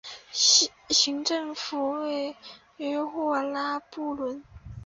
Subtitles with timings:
[0.31, 2.35] 行政中心位
[2.77, 4.43] 于霍拉布伦。